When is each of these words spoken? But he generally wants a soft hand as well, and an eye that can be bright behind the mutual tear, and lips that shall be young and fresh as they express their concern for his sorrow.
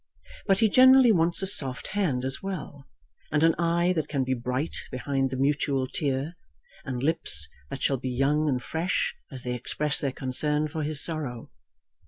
But 0.47 0.61
he 0.61 0.67
generally 0.67 1.11
wants 1.11 1.43
a 1.43 1.45
soft 1.45 1.89
hand 1.89 2.25
as 2.25 2.41
well, 2.41 2.87
and 3.31 3.43
an 3.43 3.53
eye 3.59 3.93
that 3.93 4.07
can 4.07 4.23
be 4.23 4.33
bright 4.33 4.75
behind 4.89 5.29
the 5.29 5.35
mutual 5.37 5.85
tear, 5.87 6.33
and 6.83 7.03
lips 7.03 7.47
that 7.69 7.83
shall 7.83 7.97
be 7.97 8.09
young 8.09 8.49
and 8.49 8.63
fresh 8.63 9.13
as 9.31 9.43
they 9.43 9.53
express 9.53 10.01
their 10.01 10.11
concern 10.11 10.67
for 10.67 10.81
his 10.81 11.03
sorrow. 11.03 11.51